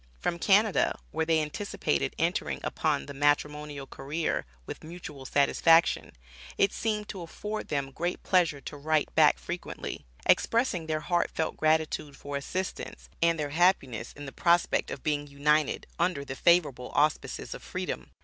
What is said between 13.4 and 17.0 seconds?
happiness in the prospect of being united under the favorable